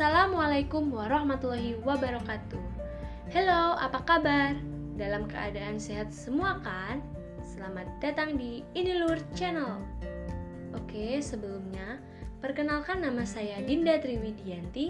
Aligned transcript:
Assalamualaikum 0.00 0.96
warahmatullahi 0.96 1.76
wabarakatuh. 1.84 2.64
Halo, 3.36 3.76
apa 3.76 4.00
kabar? 4.08 4.56
Dalam 4.96 5.28
keadaan 5.28 5.76
sehat 5.76 6.08
semua 6.08 6.56
kan? 6.64 7.04
Selamat 7.44 7.84
datang 8.00 8.40
di 8.40 8.64
Inilur 8.72 9.20
Channel. 9.36 9.76
Oke, 10.72 11.20
sebelumnya 11.20 12.00
perkenalkan 12.40 13.04
nama 13.04 13.28
saya 13.28 13.60
Dinda 13.60 14.00
Triwidianti. 14.00 14.88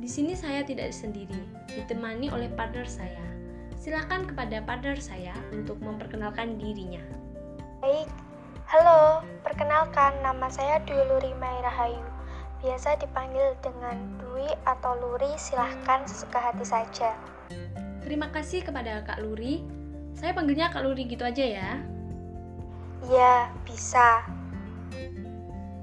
Di 0.00 0.08
sini 0.08 0.32
saya 0.32 0.64
tidak 0.64 0.96
sendiri, 0.96 1.44
ditemani 1.76 2.32
oleh 2.32 2.48
partner 2.48 2.88
saya. 2.88 3.28
Silakan 3.76 4.24
kepada 4.24 4.64
partner 4.64 4.96
saya 5.04 5.36
untuk 5.52 5.76
memperkenalkan 5.84 6.56
dirinya. 6.56 7.04
Baik, 7.84 8.08
halo, 8.72 9.20
perkenalkan 9.44 10.16
nama 10.24 10.48
saya 10.48 10.80
Dwi 10.88 11.12
Luri 11.12 11.36
Rahayu 11.36 12.13
biasa 12.64 12.96
dipanggil 12.96 13.52
dengan 13.60 13.92
Dwi 14.16 14.48
atau 14.64 14.96
Luri, 14.96 15.28
silahkan 15.36 16.00
sesuka 16.08 16.40
hati 16.40 16.64
saja. 16.64 17.12
Terima 18.00 18.32
kasih 18.32 18.64
kepada 18.64 19.04
Kak 19.04 19.20
Luri. 19.20 19.60
Saya 20.16 20.32
panggilnya 20.32 20.72
Kak 20.72 20.80
Luri 20.80 21.04
gitu 21.04 21.28
aja 21.28 21.44
ya. 21.44 21.70
Iya, 23.04 23.52
bisa. 23.68 24.24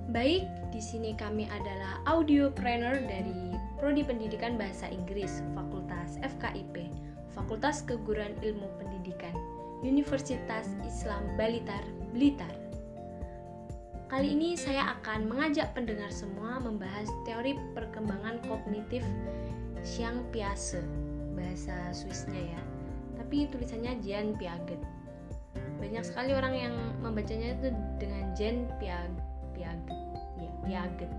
Baik, 0.09 0.49
di 0.73 0.81
sini 0.81 1.13
kami 1.13 1.45
adalah 1.53 2.01
audio 2.09 2.49
trainer 2.49 2.97
dari 3.05 3.53
Prodi 3.77 4.01
Pendidikan 4.01 4.57
Bahasa 4.57 4.89
Inggris, 4.89 5.45
Fakultas 5.53 6.17
FKIP, 6.25 6.89
Fakultas 7.37 7.85
Keguruan 7.85 8.33
Ilmu 8.41 8.65
Pendidikan, 8.81 9.37
Universitas 9.85 10.65
Islam 10.81 11.29
Balitar, 11.37 11.85
Blitar. 12.09 12.70
Kali 14.11 14.35
ini 14.35 14.59
saya 14.59 14.99
akan 14.99 15.31
mengajak 15.31 15.71
pendengar 15.71 16.11
semua 16.11 16.59
membahas 16.59 17.07
teori 17.23 17.55
perkembangan 17.71 18.43
kognitif 18.43 19.07
Jean 19.87 20.27
Piaget, 20.35 20.83
bahasa 21.31 21.95
Swissnya 21.95 22.51
ya. 22.51 22.61
Tapi 23.15 23.47
tulisannya 23.47 24.03
Jean 24.03 24.35
Piaget. 24.35 24.83
Banyak 25.79 26.03
sekali 26.03 26.35
orang 26.35 26.51
yang 26.59 26.75
membacanya 26.99 27.55
itu 27.55 27.71
dengan 28.03 28.35
Jean 28.35 28.67
Piaget. 28.83 29.15
Piaget. 29.55 29.95
Ya, 30.43 30.51
Piaget. 30.67 31.11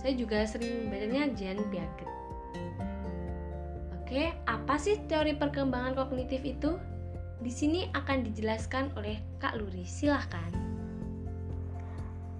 Saya 0.00 0.16
juga 0.16 0.48
sering 0.48 0.88
bacanya 0.88 1.28
Jean 1.36 1.60
Piaget. 1.68 2.08
Oke, 4.00 4.32
apa 4.48 4.80
sih 4.80 4.96
teori 5.12 5.36
perkembangan 5.36 5.92
kognitif 5.92 6.40
itu? 6.48 6.80
Di 7.44 7.52
sini 7.52 7.92
akan 7.92 8.24
dijelaskan 8.24 8.96
oleh 8.96 9.20
Kak 9.36 9.60
Luri. 9.60 9.84
Silahkan. 9.84 10.69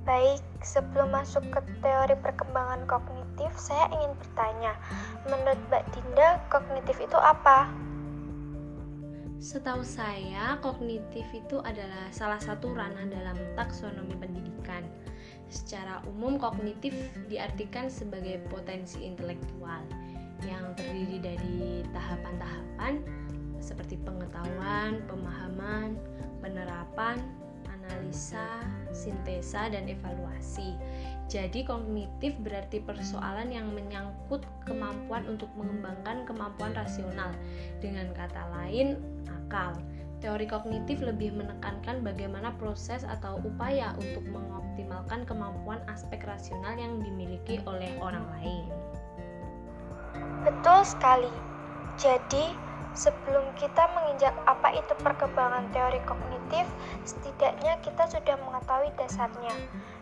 Baik, 0.09 0.41
sebelum 0.65 1.13
masuk 1.13 1.45
ke 1.53 1.61
teori 1.85 2.17
perkembangan 2.25 2.89
kognitif, 2.89 3.53
saya 3.61 3.85
ingin 3.93 4.17
bertanya, 4.17 4.73
menurut 5.29 5.61
Mbak 5.69 5.85
Dinda, 5.93 6.41
kognitif 6.49 6.97
itu 7.05 7.19
apa? 7.21 7.69
Setahu 9.41 9.85
saya, 9.85 10.57
kognitif 10.61 11.25
itu 11.33 11.61
adalah 11.65 12.09
salah 12.13 12.41
satu 12.41 12.73
ranah 12.73 13.09
dalam 13.09 13.37
taksonomi 13.57 14.17
pendidikan. 14.17 14.85
Secara 15.53 16.05
umum, 16.09 16.41
kognitif 16.41 16.93
diartikan 17.29 17.89
sebagai 17.93 18.41
potensi 18.49 19.05
intelektual 19.05 19.85
yang 20.45 20.73
terdiri 20.77 21.21
dari 21.21 21.85
tahapan-tahapan 21.93 23.05
seperti 23.61 24.01
pengetahuan, 24.01 25.05
pemahaman, 25.09 25.97
penerapan, 26.41 27.21
analisa, 27.91 28.63
sintesa, 28.95 29.67
dan 29.67 29.91
evaluasi. 29.91 30.79
Jadi 31.27 31.67
kognitif 31.67 32.35
berarti 32.43 32.83
persoalan 32.83 33.51
yang 33.51 33.71
menyangkut 33.71 34.43
kemampuan 34.67 35.27
untuk 35.27 35.51
mengembangkan 35.59 36.27
kemampuan 36.27 36.75
rasional. 36.75 37.31
Dengan 37.83 38.11
kata 38.15 38.51
lain, 38.55 38.99
akal. 39.27 39.75
Teori 40.21 40.45
kognitif 40.45 41.01
lebih 41.01 41.33
menekankan 41.33 42.05
bagaimana 42.05 42.53
proses 42.61 43.09
atau 43.09 43.41
upaya 43.41 43.97
untuk 43.97 44.21
mengoptimalkan 44.29 45.25
kemampuan 45.25 45.81
aspek 45.89 46.21
rasional 46.29 46.77
yang 46.77 47.01
dimiliki 47.01 47.57
oleh 47.65 47.89
orang 48.05 48.29
lain. 48.37 48.69
Betul 50.45 50.85
sekali. 50.85 51.33
Jadi, 51.97 52.70
Sebelum 52.91 53.55
kita 53.55 53.87
menginjak 53.95 54.35
apa 54.51 54.75
itu 54.75 54.93
perkembangan 54.99 55.71
teori 55.71 56.03
kognitif, 56.03 56.67
setidaknya 57.07 57.79
kita 57.87 58.05
sudah 58.11 58.35
mengetahui 58.43 58.91
dasarnya. 58.99 59.55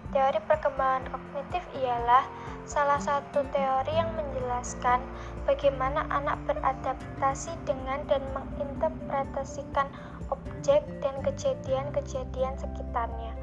Teori 0.08 0.40
perkembangan 0.48 1.04
kognitif 1.12 1.60
ialah 1.76 2.24
salah 2.64 2.96
satu 2.96 3.44
teori 3.52 3.92
yang 3.92 4.08
menjelaskan 4.16 5.04
bagaimana 5.44 6.08
anak 6.08 6.40
beradaptasi 6.48 7.52
dengan 7.68 8.00
dan 8.08 8.24
menginterpretasikan 8.32 9.92
objek 10.32 10.80
dan 11.04 11.12
kejadian-kejadian 11.20 12.56
sekitarnya. 12.56 13.36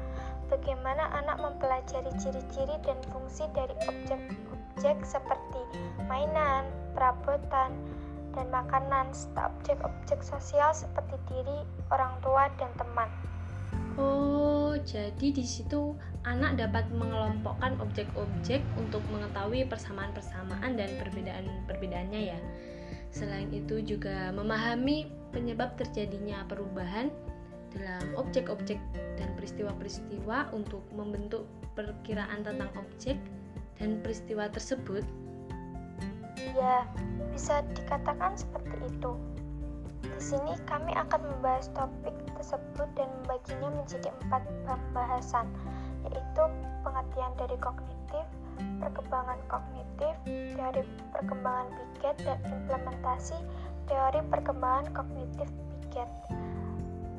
Bagaimana 0.46 1.10
anak 1.10 1.42
mempelajari 1.42 2.10
ciri-ciri 2.18 2.78
dan 2.86 2.98
fungsi 3.10 3.46
dari 3.50 3.74
objek-objek 3.86 4.96
seperti 5.02 5.62
mainan, 6.06 6.66
perabotan, 6.94 7.74
dan 8.36 8.52
makanan 8.52 9.10
serta 9.16 9.48
objek-objek 9.48 10.20
sosial 10.20 10.70
seperti 10.76 11.16
diri, 11.32 11.64
orang 11.88 12.12
tua, 12.20 12.52
dan 12.60 12.68
teman. 12.76 13.08
Oh, 13.96 14.76
jadi 14.84 15.32
di 15.32 15.40
situ 15.40 15.96
anak 16.28 16.60
dapat 16.60 16.84
mengelompokkan 16.92 17.80
objek-objek 17.80 18.60
untuk 18.76 19.00
mengetahui 19.08 19.64
persamaan-persamaan 19.72 20.76
dan 20.76 21.00
perbedaan-perbedaannya 21.00 22.36
ya. 22.36 22.38
Selain 23.08 23.48
itu 23.48 23.80
juga 23.80 24.28
memahami 24.36 25.08
penyebab 25.32 25.80
terjadinya 25.80 26.44
perubahan 26.44 27.08
dalam 27.72 28.04
objek-objek 28.20 28.76
dan 29.16 29.32
peristiwa-peristiwa 29.40 30.52
untuk 30.52 30.84
membentuk 30.92 31.48
perkiraan 31.72 32.44
tentang 32.44 32.68
objek 32.76 33.16
dan 33.80 34.00
peristiwa 34.04 34.48
tersebut 34.52 35.04
Ya, 36.36 36.84
bisa 37.32 37.64
dikatakan 37.72 38.36
seperti 38.36 38.76
itu. 38.92 39.12
Di 40.04 40.20
sini 40.20 40.56
kami 40.68 40.92
akan 40.92 41.20
membahas 41.20 41.68
topik 41.72 42.12
tersebut 42.36 42.88
dan 42.96 43.08
membaginya 43.20 43.72
menjadi 43.72 44.08
empat 44.24 44.44
pembahasan, 44.64 45.48
yaitu 46.08 46.42
pengertian 46.84 47.32
dari 47.40 47.56
kognitif, 47.60 48.24
perkembangan 48.80 49.40
kognitif, 49.48 50.12
teori 50.24 50.82
perkembangan 51.12 51.68
Piaget, 51.96 52.16
dan 52.24 52.38
implementasi 52.48 53.36
teori 53.88 54.20
perkembangan 54.28 54.86
kognitif 54.92 55.48
Piaget. 55.92 56.10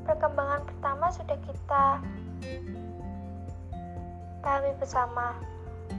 Perkembangan 0.06 0.62
pertama 0.64 1.06
sudah 1.12 1.38
kita 1.44 1.84
pahami 4.40 4.72
bersama, 4.80 5.36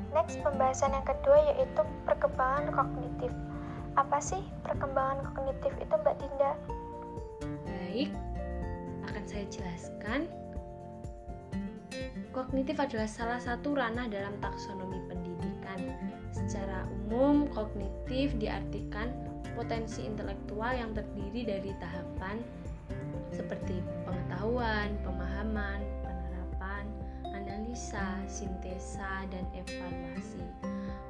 Next, 0.09 0.42
pembahasan 0.42 0.94
yang 0.94 1.06
kedua 1.06 1.38
yaitu 1.53 1.81
perkembangan 2.06 2.74
kognitif. 2.74 3.31
Apa 3.97 4.18
sih 4.18 4.42
perkembangan 4.66 5.22
kognitif 5.34 5.74
itu, 5.78 5.94
Mbak 5.94 6.16
Dinda? 6.18 6.52
Baik, 7.68 8.09
akan 9.06 9.24
saya 9.30 9.46
jelaskan. 9.50 10.19
Kognitif 12.30 12.78
adalah 12.78 13.09
salah 13.09 13.42
satu 13.42 13.74
ranah 13.74 14.06
dalam 14.08 14.38
taksonomi 14.40 15.02
pendidikan. 15.09 15.81
Secara 16.30 16.86
umum, 16.88 17.50
kognitif 17.50 18.38
diartikan 18.38 19.09
potensi 19.58 20.06
intelektual 20.06 20.72
yang 20.72 20.94
terdiri 20.94 21.42
dari 21.44 21.72
tahapan 21.81 22.40
seperti 23.34 23.81
pengetahuan, 24.06 24.94
pemahaman, 25.03 25.84
analisa, 27.69 28.18
sintesa, 28.25 29.30
dan 29.30 29.45
evaluasi. 29.54 30.42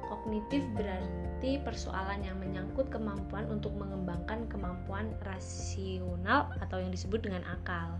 Kognitif 0.04 0.60
berarti 0.76 1.56
persoalan 1.64 2.20
yang 2.20 2.36
menyangkut 2.36 2.92
kemampuan 2.92 3.48
untuk 3.48 3.72
mengembangkan 3.80 4.44
kemampuan 4.52 5.08
rasional 5.24 6.52
atau 6.60 6.76
yang 6.76 6.92
disebut 6.92 7.24
dengan 7.24 7.48
akal. 7.48 7.96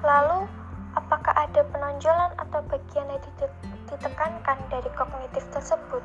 Lalu, 0.00 0.48
apakah 0.96 1.44
ada 1.44 1.60
penonjolan 1.68 2.32
atau 2.40 2.64
bagian 2.64 3.12
yang 3.12 3.20
ditekankan 3.92 4.58
dari 4.72 4.88
kognitif 4.96 5.44
tersebut? 5.52 6.00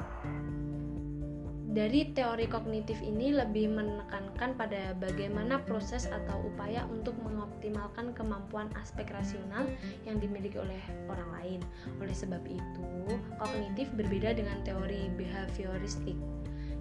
Dari 1.71 2.11
teori 2.11 2.51
kognitif 2.51 2.99
ini 2.99 3.31
lebih 3.31 3.71
menekankan 3.71 4.59
pada 4.59 4.91
bagaimana 4.99 5.55
proses 5.63 6.03
atau 6.03 6.43
upaya 6.43 6.83
untuk 6.91 7.15
mengoptimalkan 7.23 8.11
kemampuan 8.11 8.67
aspek 8.75 9.07
rasional 9.15 9.63
yang 10.03 10.19
dimiliki 10.19 10.59
oleh 10.59 10.83
orang 11.07 11.31
lain. 11.31 11.59
Oleh 12.03 12.11
sebab 12.11 12.43
itu, 12.43 13.15
kognitif 13.39 13.87
berbeda 13.95 14.35
dengan 14.35 14.59
teori 14.67 15.15
behavioristik 15.15 16.19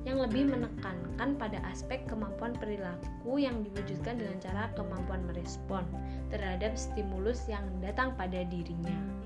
yang 0.03 0.19
lebih 0.19 0.49
menekankan 0.49 1.37
pada 1.39 1.63
aspek 1.71 2.03
kemampuan 2.11 2.57
perilaku 2.59 3.39
yang 3.39 3.61
diwujudkan 3.63 4.19
dengan 4.19 4.37
cara 4.43 4.75
kemampuan 4.75 5.23
merespon 5.29 5.85
terhadap 6.33 6.75
stimulus 6.75 7.47
yang 7.47 7.63
datang 7.79 8.17
pada 8.19 8.43
dirinya. 8.49 9.20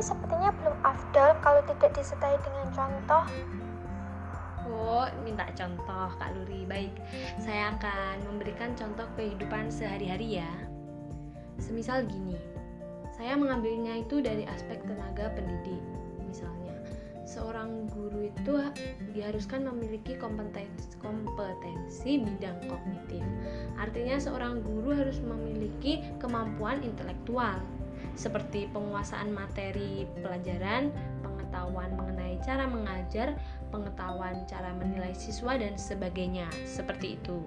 Sepertinya 0.00 0.50
belum 0.56 0.76
afdal 0.82 1.36
kalau 1.44 1.60
tidak 1.68 1.92
disertai 1.92 2.36
dengan 2.40 2.66
contoh. 2.72 3.24
Oh, 4.70 5.06
minta 5.24 5.48
contoh 5.52 6.08
Kak 6.16 6.30
Luri. 6.36 6.64
Baik, 6.64 6.92
saya 7.40 7.76
akan 7.76 8.24
memberikan 8.28 8.72
contoh 8.76 9.04
kehidupan 9.16 9.68
sehari-hari 9.68 10.40
ya. 10.40 10.50
Semisal 11.60 12.08
gini, 12.08 12.36
saya 13.12 13.36
mengambilnya 13.36 14.00
itu 14.00 14.24
dari 14.24 14.48
aspek 14.48 14.80
tenaga 14.88 15.28
pendidik. 15.36 15.82
Misalnya, 16.24 16.72
seorang 17.28 17.90
guru 17.92 18.30
itu 18.30 18.52
diharuskan 19.12 19.68
memiliki 19.68 20.16
kompetensi, 20.16 20.96
kompetensi 21.02 22.22
bidang 22.22 22.64
kognitif. 22.70 23.24
Artinya 23.76 24.16
seorang 24.16 24.64
guru 24.64 24.96
harus 24.96 25.20
memiliki 25.20 26.00
kemampuan 26.22 26.80
intelektual 26.80 27.60
seperti 28.14 28.68
penguasaan 28.70 29.32
materi 29.32 30.04
pelajaran, 30.20 30.92
pengetahuan 31.24 31.94
mengenai 31.96 32.36
cara 32.44 32.68
mengajar, 32.68 33.34
pengetahuan 33.74 34.44
cara 34.46 34.70
menilai 34.76 35.14
siswa 35.16 35.56
dan 35.56 35.74
sebagainya. 35.74 36.46
Seperti 36.64 37.16
itu. 37.20 37.42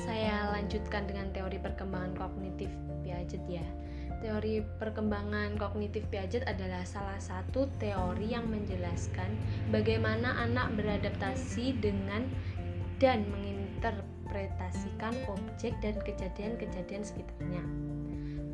Saya 0.00 0.50
lanjutkan 0.52 1.06
dengan 1.06 1.30
teori 1.30 1.58
perkembangan 1.62 2.18
kognitif 2.18 2.68
Piaget 3.04 3.44
ya. 3.46 3.64
Teori 4.24 4.64
perkembangan 4.80 5.60
kognitif 5.60 6.08
Piaget 6.08 6.48
adalah 6.48 6.82
salah 6.88 7.20
satu 7.20 7.68
teori 7.76 8.32
yang 8.32 8.48
menjelaskan 8.48 9.36
bagaimana 9.68 10.40
anak 10.40 10.72
beradaptasi 10.80 11.76
dengan 11.78 12.24
dan 12.96 13.28
menginterpretasikan 13.28 15.12
objek 15.28 15.76
dan 15.84 16.00
kejadian-kejadian 16.00 17.04
sekitarnya. 17.04 17.64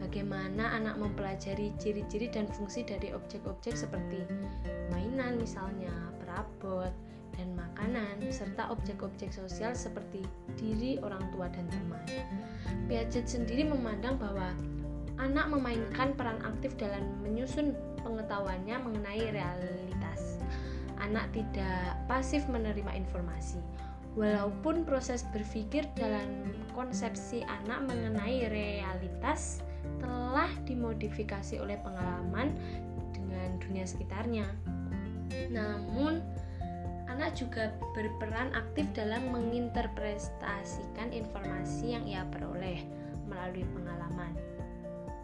Bagaimana 0.00 0.80
anak 0.80 0.96
mempelajari 0.96 1.76
ciri-ciri 1.76 2.32
dan 2.32 2.48
fungsi 2.48 2.82
dari 2.82 3.12
objek-objek 3.12 3.76
seperti 3.76 4.24
mainan 4.88 5.36
misalnya, 5.36 5.92
perabot, 6.24 6.90
dan 7.36 7.56
makanan, 7.56 8.20
serta 8.28 8.68
objek-objek 8.72 9.32
sosial 9.32 9.76
seperti 9.76 10.24
diri 10.56 10.96
orang 11.00 11.24
tua 11.32 11.48
dan 11.52 11.68
teman. 11.68 12.04
Piaget 12.88 13.28
sendiri 13.28 13.64
memandang 13.64 14.20
bahwa 14.20 14.52
anak 15.20 15.52
memainkan 15.52 16.16
peran 16.16 16.40
aktif 16.44 16.74
dalam 16.80 17.04
menyusun 17.20 17.76
pengetahuannya 18.00 18.76
mengenai 18.80 19.24
realitas. 19.32 20.40
Anak 21.00 21.32
tidak 21.32 21.96
pasif 22.08 22.44
menerima 22.48 22.92
informasi. 22.92 23.60
Walaupun 24.18 24.82
proses 24.82 25.22
berpikir 25.30 25.86
dalam 25.94 26.50
konsepsi 26.74 27.46
anak 27.46 27.88
mengenai 27.88 28.50
realitas 28.50 29.62
telah 29.98 30.50
dimodifikasi 30.66 31.60
oleh 31.60 31.76
pengalaman 31.80 32.54
dengan 33.12 33.56
dunia 33.60 33.84
sekitarnya. 33.84 34.46
Namun, 35.50 36.22
anak 37.10 37.36
juga 37.36 37.74
berperan 37.92 38.54
aktif 38.54 38.86
dalam 38.96 39.30
menginterpretasikan 39.34 41.12
informasi 41.12 41.98
yang 41.98 42.04
ia 42.06 42.22
peroleh 42.30 42.82
melalui 43.28 43.66
pengalaman 43.76 44.32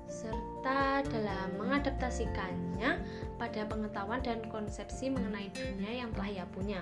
serta 0.06 1.03
dalam 1.11 1.58
mengadaptasikannya 1.58 3.03
pada 3.37 3.62
pengetahuan 3.67 4.23
dan 4.23 4.41
konsepsi 4.49 5.11
mengenai 5.11 5.50
dunia 5.53 6.06
yang 6.06 6.11
telah 6.14 6.31
ia 6.31 6.47
punya. 6.55 6.81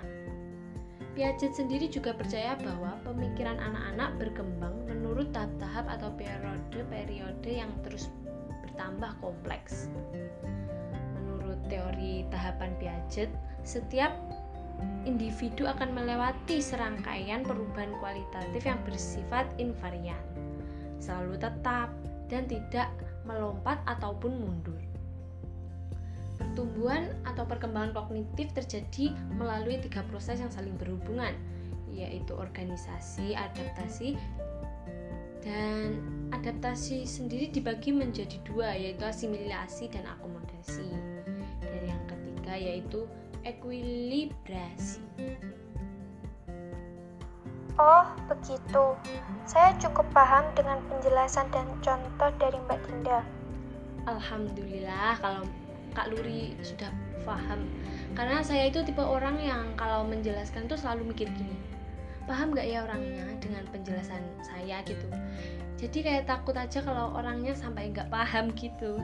Piaget 1.15 1.55
sendiri 1.55 1.87
juga 1.87 2.11
percaya 2.11 2.59
bahwa 2.59 2.99
pemikiran 3.07 3.55
anak-anak 3.63 4.19
berkembang 4.19 4.75
menurut 4.91 5.31
tahap-tahap 5.31 5.87
atau 5.87 6.11
periode-periode 6.19 7.51
yang 7.55 7.71
terus 7.87 8.11
bertambah 8.67 9.15
kompleks. 9.23 9.87
Menurut 11.15 11.63
teori 11.71 12.27
tahapan 12.35 12.75
Piaget, 12.83 13.31
setiap 13.63 14.11
individu 15.07 15.71
akan 15.71 15.95
melewati 15.95 16.59
serangkaian 16.59 17.47
perubahan 17.47 17.95
kualitatif 18.03 18.67
yang 18.67 18.83
bersifat 18.83 19.47
invarian, 19.63 20.19
selalu 20.99 21.39
tetap 21.39 21.95
dan 22.27 22.51
tidak 22.51 22.91
melompat 23.23 23.79
ataupun 23.87 24.35
mundur. 24.35 24.84
Pertumbuhan 26.55 27.11
atau 27.27 27.43
perkembangan 27.51 27.91
kognitif 27.99 28.55
terjadi 28.55 29.11
melalui 29.35 29.83
tiga 29.83 30.07
proses 30.07 30.39
yang 30.39 30.55
saling 30.55 30.79
berhubungan, 30.79 31.35
yaitu 31.91 32.31
organisasi, 32.31 33.35
adaptasi, 33.35 34.15
dan 35.43 35.99
adaptasi 36.31 37.11
sendiri 37.11 37.51
dibagi 37.51 37.91
menjadi 37.91 38.39
dua, 38.47 38.71
yaitu 38.71 39.03
asimilasi 39.03 39.91
dan 39.91 40.07
akomodasi. 40.07 40.95
Dan 41.59 41.83
yang 41.91 42.03
ketiga 42.07 42.55
yaitu 42.55 43.03
ekuilibrasi. 43.43 45.03
Oh, 47.83 48.07
begitu. 48.31 48.95
Saya 49.43 49.75
cukup 49.83 50.07
paham 50.15 50.47
dengan 50.55 50.79
penjelasan 50.87 51.51
dan 51.51 51.67
contoh 51.83 52.31
dari 52.39 52.63
Mbak 52.71 52.79
Dinda. 52.87 53.27
Alhamdulillah 54.07 55.19
kalau 55.19 55.43
Kak 55.95 56.11
Luri 56.11 56.59
sudah 56.61 56.91
paham. 57.23 57.71
Karena 58.19 58.43
saya 58.43 58.69
itu 58.69 58.83
tipe 58.83 59.01
orang 59.01 59.39
yang 59.41 59.73
kalau 59.79 60.05
menjelaskan 60.05 60.67
tuh 60.67 60.77
selalu 60.77 61.15
mikir 61.15 61.31
gini. 61.33 61.57
Paham 62.27 62.57
gak 62.57 62.67
ya 62.67 62.85
orangnya 62.85 63.25
dengan 63.41 63.65
penjelasan 63.71 64.23
saya 64.43 64.83
gitu. 64.85 65.07
Jadi 65.79 65.99
kayak 66.07 66.25
takut 66.31 66.57
aja 66.57 66.81
kalau 66.81 67.13
orangnya 67.13 67.53
sampai 67.53 67.91
nggak 67.93 68.09
paham 68.09 68.49
gitu. 68.57 68.97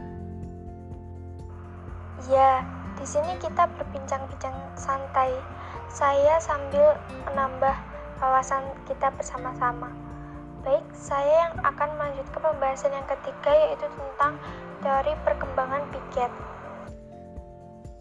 Ya, 2.28 2.64
di 2.96 3.04
sini 3.04 3.36
kita 3.40 3.68
berbincang-bincang 3.76 4.54
santai. 4.76 5.32
Saya 5.90 6.38
sambil 6.38 6.96
menambah 7.26 7.74
wawasan 8.22 8.62
kita 8.86 9.10
bersama-sama. 9.16 9.90
Baik, 10.60 10.84
saya 10.92 11.48
yang 11.48 11.54
akan 11.64 11.88
melanjutkan 11.96 12.40
pembahasan 12.44 12.92
yang 12.92 13.08
ketiga 13.08 13.52
yaitu 13.52 13.88
tentang 13.88 14.36
teori 14.84 15.12
perkembangan 15.24 15.82
Piaget. 15.88 16.32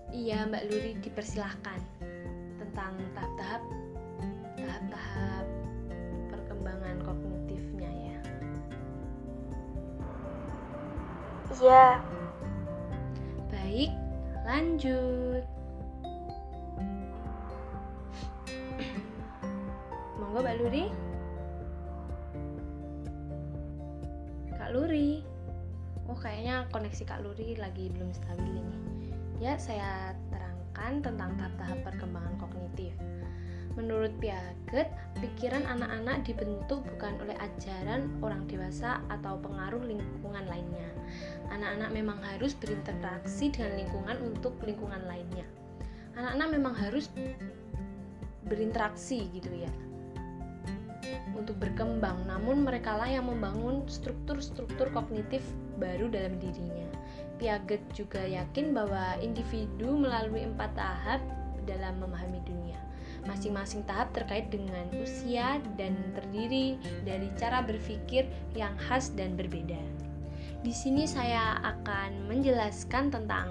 Iya, 0.10 0.50
Mbak 0.50 0.64
Luri 0.74 0.92
dipersilahkan 1.06 1.80
tentang 2.58 2.98
tahap-tahap 3.14 3.64
tahap-tahap 4.58 5.46
perkembangan 6.34 6.98
kognitifnya 7.06 7.92
ya. 7.94 8.20
Iya. 11.62 11.88
Baik, 13.54 13.92
lanjut. 14.50 15.44
Monggo 20.18 20.40
Mbak 20.42 20.58
Luri. 20.58 20.86
Kak 24.58 24.70
Luri. 24.74 25.22
Oh, 26.10 26.18
kayaknya 26.18 26.66
koneksi 26.74 27.04
Kak 27.06 27.22
Luri 27.22 27.54
lagi 27.62 27.94
belum 27.94 28.10
stabil 28.10 28.58
ini. 28.58 28.89
Ya, 29.40 29.56
saya 29.56 30.12
terangkan 30.28 31.00
tentang 31.00 31.32
tahap-tahap 31.40 31.80
perkembangan 31.88 32.36
kognitif. 32.44 32.92
Menurut 33.80 34.12
Piaget, 34.20 34.92
pikiran 35.24 35.64
anak-anak 35.64 36.28
dibentuk 36.28 36.84
bukan 36.84 37.16
oleh 37.24 37.40
ajaran 37.40 38.12
orang 38.20 38.44
dewasa 38.52 39.00
atau 39.08 39.40
pengaruh 39.40 39.80
lingkungan 39.80 40.44
lainnya. 40.44 40.92
Anak-anak 41.56 41.90
memang 41.96 42.20
harus 42.20 42.52
berinteraksi 42.52 43.48
dengan 43.48 43.80
lingkungan 43.80 44.18
untuk 44.28 44.60
lingkungan 44.68 45.08
lainnya. 45.08 45.48
Anak-anak 46.20 46.50
memang 46.60 46.76
harus 46.76 47.08
berinteraksi 48.44 49.24
gitu 49.32 49.56
ya 49.56 49.72
untuk 51.32 51.56
berkembang, 51.64 52.28
namun 52.28 52.68
merekalah 52.68 53.08
yang 53.08 53.32
membangun 53.32 53.88
struktur-struktur 53.88 54.92
kognitif 54.92 55.40
baru 55.80 56.12
dalam 56.12 56.36
dirinya. 56.38 56.86
Piaget 57.40 57.80
juga 57.96 58.20
yakin 58.20 58.76
bahwa 58.76 59.16
individu 59.24 59.96
melalui 59.96 60.44
empat 60.44 60.76
tahap 60.76 61.24
dalam 61.64 61.96
memahami 62.04 62.44
dunia. 62.44 62.76
Masing-masing 63.24 63.88
tahap 63.88 64.12
terkait 64.12 64.52
dengan 64.52 64.92
usia 65.00 65.64
dan 65.80 65.96
terdiri 66.16 66.76
dari 67.08 67.32
cara 67.40 67.64
berpikir 67.64 68.28
yang 68.56 68.76
khas 68.76 69.12
dan 69.16 69.40
berbeda. 69.40 69.80
Di 70.60 70.76
sini 70.76 71.08
saya 71.08 71.56
akan 71.64 72.28
menjelaskan 72.28 73.12
tentang 73.16 73.48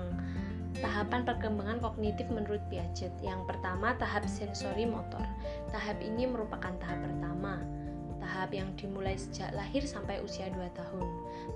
tahapan 0.85 1.25
perkembangan 1.25 1.81
kognitif 1.81 2.29
menurut 2.29 2.61
Piaget. 2.69 3.13
Yang 3.25 3.49
pertama, 3.49 3.97
tahap 3.97 4.29
sensori 4.29 4.85
motor. 4.85 5.25
Tahap 5.73 5.97
ini 6.05 6.29
merupakan 6.29 6.77
tahap 6.77 7.01
pertama 7.03 7.78
tahap 8.19 8.51
yang 8.55 8.69
dimulai 8.79 9.15
sejak 9.19 9.51
lahir 9.55 9.83
sampai 9.83 10.23
usia 10.23 10.51
2 10.53 10.59
tahun. 10.75 11.07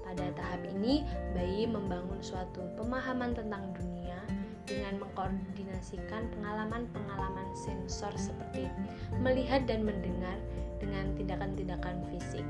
Pada 0.06 0.26
tahap 0.34 0.62
ini, 0.72 1.06
bayi 1.34 1.66
membangun 1.68 2.18
suatu 2.22 2.62
pemahaman 2.78 3.34
tentang 3.36 3.70
dunia 3.74 4.18
dengan 4.66 5.02
mengkoordinasikan 5.02 6.30
pengalaman-pengalaman 6.38 7.48
sensor 7.52 8.14
seperti 8.14 8.70
melihat 9.18 9.66
dan 9.66 9.82
mendengar 9.82 10.38
dengan 10.78 11.10
tindakan-tindakan 11.18 12.02
fisik. 12.14 12.46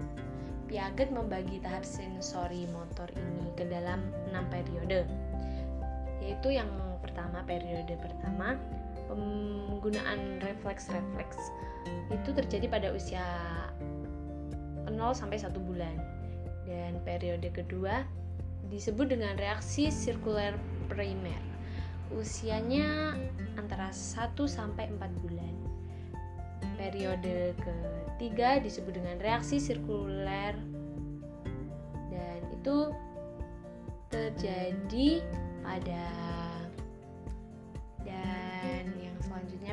Piaget 0.68 1.12
membagi 1.12 1.60
tahap 1.60 1.84
sensori 1.84 2.64
motor 2.72 3.08
ini 3.12 3.52
ke 3.56 3.68
dalam 3.68 4.00
enam 4.32 4.48
periode, 4.48 5.04
yaitu 6.24 6.48
yang 6.56 6.68
pertama 7.04 7.44
periode 7.44 7.92
pertama 8.00 8.56
penggunaan 9.10 10.40
refleks-refleks 10.40 11.52
itu 12.08 12.30
terjadi 12.32 12.66
pada 12.70 12.88
usia 12.94 13.24
0 15.02 15.10
sampai 15.18 15.42
1 15.42 15.50
bulan. 15.58 15.98
Dan 16.62 17.02
periode 17.02 17.50
kedua 17.50 18.06
disebut 18.70 19.10
dengan 19.10 19.34
reaksi 19.34 19.90
sirkuler 19.90 20.54
primer. 20.86 21.42
Usianya 22.14 23.18
antara 23.58 23.90
1 23.90 24.38
sampai 24.46 24.86
4 24.94 25.22
bulan. 25.26 25.54
Periode 26.78 27.58
ketiga 27.58 28.62
disebut 28.62 28.94
dengan 28.94 29.18
reaksi 29.18 29.58
sirkuler 29.58 30.54
dan 32.10 32.40
itu 32.54 32.94
terjadi 34.12 35.24
pada 35.64 36.04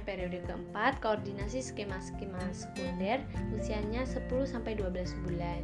periode 0.03 0.43
keempat 0.47 0.99
koordinasi 1.03 1.63
skema-skema 1.63 2.41
sekunder 2.51 3.23
usianya 3.55 4.03
10 4.03 4.27
sampai 4.47 4.75
12 4.75 5.25
bulan 5.27 5.61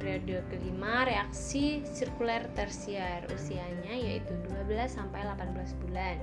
periode 0.00 0.40
kelima 0.48 1.04
reaksi 1.04 1.84
sirkuler 1.84 2.48
tersier 2.56 3.20
usianya 3.28 3.92
yaitu 3.92 4.32
12 4.48 4.88
sampai 4.88 5.20
18 5.28 5.76
bulan. 5.84 6.16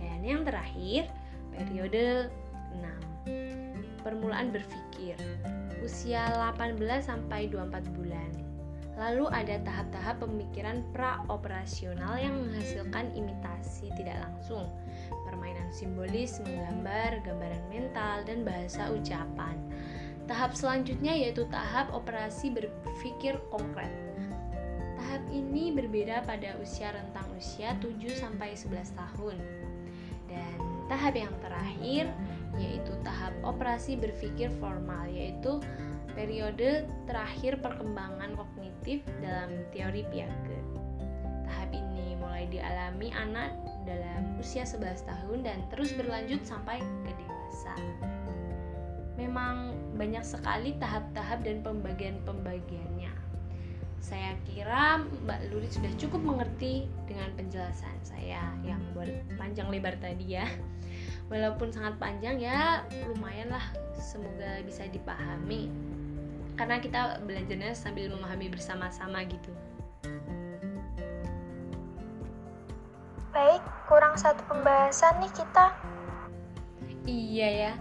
Dan 0.00 0.24
yang 0.24 0.42
terakhir, 0.48 1.12
periode 1.52 2.32
6. 3.28 4.00
Permulaan 4.00 4.48
berpikir 4.48 5.20
usia 5.84 6.32
18 6.56 6.80
sampai 7.04 7.52
24 7.52 7.84
bulan. 7.92 8.49
Lalu 9.00 9.32
ada 9.32 9.56
tahap-tahap 9.64 10.20
pemikiran 10.20 10.84
praoperasional 10.92 12.20
yang 12.20 12.36
menghasilkan 12.36 13.08
imitasi 13.16 13.88
tidak 13.96 14.20
langsung, 14.20 14.68
permainan 15.24 15.72
simbolis, 15.72 16.36
menggambar, 16.44 17.24
gambaran 17.24 17.64
mental, 17.72 18.20
dan 18.28 18.44
bahasa 18.44 18.92
ucapan. 18.92 19.56
Tahap 20.28 20.52
selanjutnya 20.52 21.16
yaitu 21.16 21.48
tahap 21.48 21.88
operasi 21.96 22.52
berpikir 22.52 23.40
konkret. 23.48 23.88
Tahap 25.00 25.24
ini 25.32 25.72
berbeda 25.72 26.20
pada 26.28 26.60
usia 26.60 26.92
rentang 26.92 27.24
usia 27.40 27.72
7 27.80 27.96
sampai 28.20 28.52
11 28.52 29.00
tahun. 29.00 29.40
Dan 30.28 30.54
tahap 30.92 31.16
yang 31.16 31.32
terakhir 31.40 32.12
yaitu 32.60 32.92
tahap 33.00 33.32
operasi 33.48 33.96
berpikir 33.96 34.52
formal 34.60 35.08
yaitu 35.08 35.56
periode 36.12 36.84
terakhir 37.06 37.58
perkembangan 37.64 38.34
kognitif 38.36 38.59
dalam 39.20 39.50
teori 39.70 40.02
Piaget. 40.08 40.64
Tahap 41.46 41.70
ini 41.72 42.16
mulai 42.16 42.46
dialami 42.48 43.12
anak 43.12 43.52
dalam 43.84 44.38
usia 44.40 44.62
11 44.62 45.04
tahun 45.04 45.38
dan 45.44 45.58
terus 45.72 45.92
berlanjut 45.96 46.40
sampai 46.46 46.80
ke 47.04 47.12
dewasa 47.16 47.74
memang 49.20 49.76
banyak 50.00 50.24
sekali 50.24 50.72
tahap-tahap 50.80 51.44
dan 51.44 51.60
pembagian-pembagiannya. 51.60 53.12
Saya 54.00 54.32
kira 54.48 55.04
Mbak 55.28 55.52
Luri 55.52 55.68
sudah 55.68 55.92
cukup 56.00 56.24
mengerti 56.24 56.88
dengan 57.04 57.28
penjelasan 57.36 58.00
saya 58.00 58.40
yang 58.64 58.80
panjang 59.36 59.68
lebar 59.68 59.92
tadi 60.00 60.40
ya. 60.40 60.48
Walaupun 61.30 61.68
sangat 61.68 62.00
panjang 62.00 62.40
ya 62.40 62.82
lumayan 63.12 63.52
lah 63.52 63.62
semoga 64.00 64.64
bisa 64.64 64.88
dipahami. 64.88 65.68
Karena 66.60 66.76
kita 66.76 67.24
belajarnya 67.24 67.72
sambil 67.72 68.12
memahami 68.12 68.52
bersama-sama 68.52 69.24
gitu. 69.24 69.48
Baik, 73.32 73.64
kurang 73.88 74.20
satu 74.20 74.44
pembahasan 74.44 75.24
nih 75.24 75.32
kita. 75.32 75.72
Iya 77.08 77.48
ya, 77.48 77.72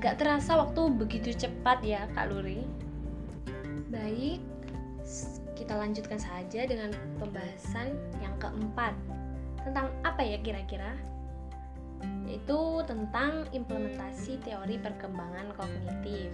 Gak 0.00 0.16
terasa 0.16 0.56
waktu 0.56 0.96
begitu 0.96 1.28
cepat 1.36 1.84
ya 1.84 2.08
Kak 2.16 2.32
Luri. 2.32 2.64
Baik, 3.92 4.40
kita 5.52 5.76
lanjutkan 5.76 6.16
saja 6.16 6.64
dengan 6.64 6.88
pembahasan 7.20 7.92
yang 8.24 8.32
keempat. 8.40 8.96
Tentang 9.60 9.92
apa 10.00 10.24
ya 10.24 10.40
kira-kira? 10.40 10.96
Yaitu 12.24 12.80
tentang 12.88 13.44
implementasi 13.52 14.40
teori 14.40 14.80
perkembangan 14.80 15.52
kognitif. 15.52 16.32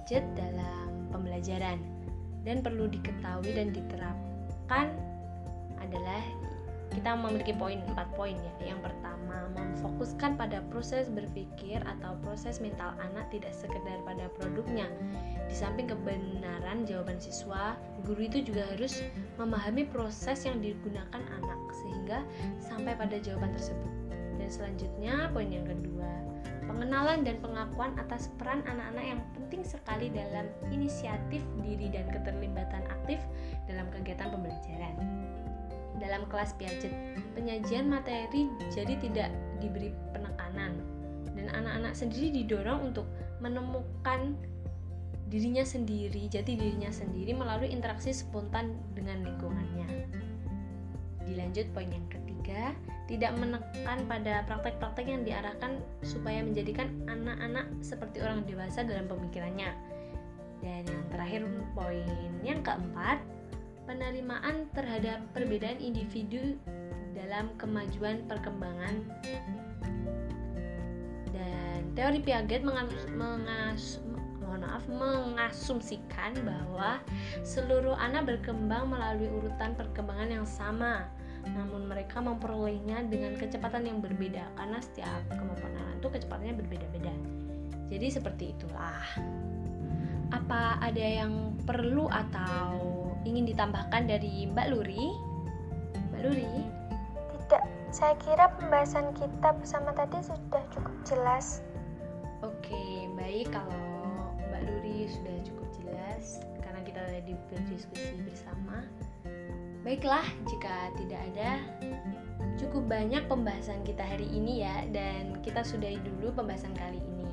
Piaget 0.00 0.24
dalam 0.32 1.12
pembelajaran 1.12 1.76
dan 2.40 2.64
perlu 2.64 2.88
diketahui 2.88 3.52
dan 3.52 3.68
diterapkan 3.68 4.96
adalah 5.76 6.24
kita 6.88 7.12
memiliki 7.20 7.52
poin 7.52 7.84
empat 7.84 8.08
poin 8.16 8.32
ya. 8.32 8.72
Yang 8.72 8.88
pertama, 8.88 9.52
memfokuskan 9.52 10.40
pada 10.40 10.64
proses 10.72 11.12
berpikir 11.12 11.84
atau 11.84 12.16
proses 12.24 12.64
mental 12.64 12.96
anak 12.96 13.28
tidak 13.28 13.52
sekedar 13.52 14.00
pada 14.08 14.32
produknya. 14.40 14.88
Di 15.46 15.54
samping 15.54 15.92
kebenaran 15.92 16.88
jawaban 16.88 17.20
siswa, 17.20 17.76
guru 18.08 18.24
itu 18.24 18.40
juga 18.40 18.64
harus 18.72 19.04
memahami 19.36 19.84
proses 19.84 20.48
yang 20.48 20.64
digunakan 20.64 21.20
anak 21.44 21.60
sehingga 21.84 22.24
sampai 22.56 22.96
pada 22.96 23.20
jawaban 23.20 23.52
tersebut. 23.52 23.92
Dan 24.40 24.48
selanjutnya, 24.48 25.28
poin 25.30 25.52
yang 25.52 25.68
kedua, 25.68 26.08
pengenalan 26.70 27.26
dan 27.26 27.42
pengakuan 27.42 27.98
atas 27.98 28.30
peran 28.38 28.62
anak-anak 28.62 29.02
yang 29.02 29.20
penting 29.34 29.66
sekali 29.66 30.06
dalam 30.14 30.46
inisiatif 30.70 31.42
diri 31.66 31.90
dan 31.90 32.06
keterlibatan 32.14 32.86
aktif 32.86 33.18
dalam 33.66 33.90
kegiatan 33.90 34.30
pembelajaran 34.30 34.94
dalam 35.98 36.24
kelas 36.30 36.54
Piaget. 36.54 36.94
Penyajian 37.34 37.90
materi 37.90 38.46
jadi 38.70 38.94
tidak 39.02 39.28
diberi 39.58 39.90
penekanan 40.14 40.78
dan 41.34 41.46
anak-anak 41.52 41.92
sendiri 41.98 42.30
didorong 42.42 42.94
untuk 42.94 43.04
menemukan 43.42 44.38
dirinya 45.30 45.62
sendiri, 45.62 46.26
jati 46.26 46.58
dirinya 46.58 46.90
sendiri 46.90 47.34
melalui 47.36 47.70
interaksi 47.70 48.10
spontan 48.10 48.74
dengan 48.94 49.22
lingkungannya. 49.22 50.08
Dilanjut 51.28 51.70
poin 51.70 51.86
yang 51.86 52.06
ketiga, 52.10 52.74
tidak 53.10 53.34
menekan 53.34 53.98
pada 54.06 54.46
praktek-praktek 54.46 55.06
yang 55.10 55.26
diarahkan 55.26 55.82
supaya 56.06 56.46
menjadikan 56.46 56.94
anak-anak 57.10 57.66
seperti 57.82 58.22
orang 58.22 58.46
dewasa 58.46 58.86
dalam 58.86 59.10
pemikirannya. 59.10 59.74
Dan 60.62 60.86
yang 60.86 61.04
terakhir 61.10 61.42
poin 61.74 62.06
yang 62.46 62.62
keempat, 62.62 63.18
penerimaan 63.90 64.70
terhadap 64.70 65.18
perbedaan 65.34 65.82
individu 65.82 66.54
dalam 67.10 67.50
kemajuan 67.58 68.22
perkembangan 68.30 69.02
dan 71.34 71.80
teori 71.98 72.22
Piaget 72.22 72.62
mengas, 72.62 72.94
mengas, 73.10 73.98
mohon 74.38 74.62
maaf, 74.62 74.84
mengasumsikan 74.86 76.38
bahwa 76.46 77.02
seluruh 77.42 77.98
anak 77.98 78.30
berkembang 78.30 78.86
melalui 78.86 79.26
urutan 79.26 79.74
perkembangan 79.74 80.30
yang 80.30 80.46
sama 80.46 81.10
namun 81.48 81.88
mereka 81.88 82.20
memperolehnya 82.20 83.06
dengan 83.08 83.36
kecepatan 83.36 83.88
yang 83.88 83.98
berbeda 84.04 84.44
karena 84.56 84.78
setiap 84.80 85.22
kemampuan 85.32 85.72
anak 85.76 85.94
itu 86.00 86.08
kecepatannya 86.12 86.54
berbeda-beda 86.60 87.14
jadi 87.90 88.06
seperti 88.06 88.54
itulah 88.54 89.02
apa 90.30 90.78
ada 90.78 91.02
yang 91.02 91.58
perlu 91.66 92.06
atau 92.06 92.78
ingin 93.26 93.50
ditambahkan 93.50 94.06
dari 94.06 94.46
Mbak 94.50 94.66
Luri? 94.70 95.10
Mbak 96.14 96.20
Luri? 96.22 96.54
Tidak, 97.34 97.64
saya 97.90 98.14
kira 98.22 98.46
pembahasan 98.58 99.10
kita 99.18 99.58
bersama 99.58 99.90
tadi 99.92 100.22
sudah 100.22 100.62
cukup 100.70 100.94
jelas. 101.02 101.66
Oke, 102.46 103.10
baik 103.18 103.50
kalau 103.50 104.30
Mbak 104.48 104.62
Luri 104.70 105.10
sudah 105.10 105.36
cukup 105.44 105.68
jelas 105.82 106.40
karena 106.62 106.80
kita 106.86 107.02
tadi 107.10 107.32
berdiskusi 107.50 108.22
bersama. 108.22 108.86
Baiklah, 109.80 110.28
jika 110.44 110.92
tidak 111.00 111.20
ada 111.32 111.56
cukup 112.60 112.84
banyak 112.84 113.24
pembahasan 113.24 113.80
kita 113.80 114.04
hari 114.04 114.28
ini 114.28 114.60
ya 114.60 114.84
dan 114.92 115.40
kita 115.40 115.64
sudahi 115.64 115.96
dulu 116.04 116.36
pembahasan 116.36 116.76
kali 116.76 117.00
ini. 117.00 117.32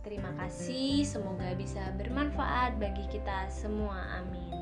Terima 0.00 0.32
kasih, 0.40 1.04
semoga 1.04 1.52
bisa 1.56 1.92
bermanfaat 2.00 2.80
bagi 2.80 3.04
kita 3.12 3.52
semua. 3.52 4.20
Amin. 4.20 4.52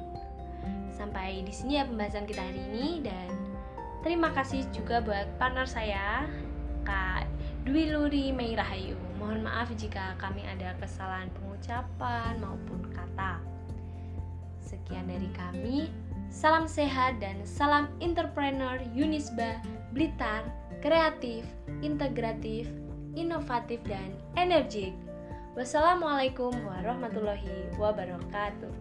Sampai 0.91 1.47
di 1.47 1.55
sini 1.55 1.79
ya 1.79 1.87
pembahasan 1.87 2.27
kita 2.27 2.43
hari 2.43 2.59
ini 2.75 3.07
dan 3.07 3.31
terima 4.03 4.35
kasih 4.35 4.67
juga 4.75 4.99
buat 4.99 5.27
partner 5.39 5.67
saya 5.67 6.27
Kak 6.83 7.27
Dwi 7.63 7.95
Luri 7.95 8.35
Mei 8.35 8.59
Rahayu. 8.59 8.99
Mohon 9.23 9.47
maaf 9.47 9.71
jika 9.79 10.19
kami 10.19 10.43
ada 10.43 10.75
kesalahan 10.83 11.31
pengucapan 11.39 12.43
maupun 12.43 12.83
kata. 12.91 13.39
Sekian 14.59 15.07
dari 15.07 15.31
kami. 15.31 16.02
Salam 16.33 16.65
sehat 16.65 17.21
dan 17.21 17.37
salam 17.45 17.93
entrepreneur 18.01 18.81
Unisba 18.97 19.61
Blitar, 19.93 20.49
kreatif, 20.81 21.45
integratif, 21.85 22.73
inovatif 23.13 23.85
dan 23.85 24.17
energik. 24.41 24.97
Wassalamualaikum 25.53 26.57
warahmatullahi 26.65 27.69
wabarakatuh. 27.77 28.73